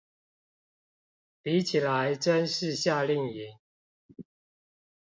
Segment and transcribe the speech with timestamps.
[1.43, 3.59] 比起來真是夏令營